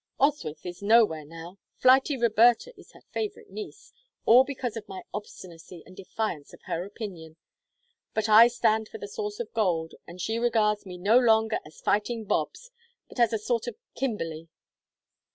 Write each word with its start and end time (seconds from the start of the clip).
Oswyth 0.19 0.65
is 0.65 0.81
nowhere 0.81 1.23
now; 1.23 1.59
flighty 1.77 2.17
Roberta 2.17 2.73
is 2.75 2.93
her 2.93 3.03
favorite 3.13 3.51
niece, 3.51 3.93
all 4.25 4.43
because 4.43 4.75
of 4.75 4.87
my 4.89 5.03
obstinacy 5.13 5.83
and 5.85 5.95
defiance 5.95 6.53
of 6.53 6.61
her 6.63 6.83
opinion! 6.83 7.37
But 8.15 8.27
I 8.27 8.47
stand 8.47 8.89
for 8.89 8.97
the 8.97 9.07
source 9.07 9.39
of 9.39 9.53
gold, 9.53 9.93
and 10.07 10.19
she 10.19 10.39
regards 10.39 10.87
me 10.87 10.97
no 10.97 11.19
longer 11.19 11.59
as 11.67 11.81
fighting 11.81 12.25
'Bobs,' 12.25 12.71
but 13.09 13.19
as 13.19 13.31
a 13.31 13.37
sort 13.37 13.67
of 13.67 13.75
Kimberley." 13.93 14.47